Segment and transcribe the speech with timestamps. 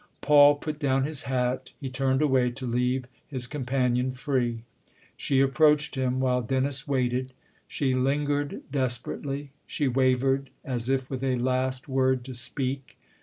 [0.19, 4.63] Paul put down his hat; he turned away to leave his com panion free.
[5.15, 7.33] She approached him while Dennis waited;
[7.67, 12.97] she lingered desperately, she wavered, as if with a last word to speak.